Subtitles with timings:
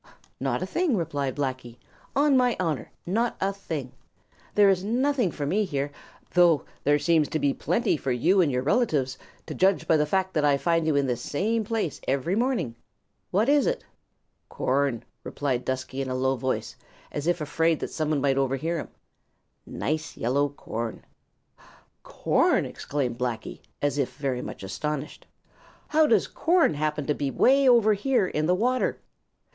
[0.39, 1.77] "Not a thing," replied Blacky.
[2.15, 3.91] "On my honor, not a thing.
[4.55, 5.91] There is nothing for me here,
[6.33, 10.07] though there seems to be plenty for you and your relatives, to judge by the
[10.07, 12.73] fact that I find you in this same place every morning.
[13.29, 13.83] What is it?"
[14.49, 16.75] "Corn," replied Dusky in a low voice,
[17.11, 18.89] as if afraid some one might overhear him.
[19.67, 21.05] "Nice yellow corn."
[22.01, 25.27] "Corn!" exclaimed Blacky, as if very much astonished.
[25.89, 28.99] "How does corn happen to be way over here in the water?"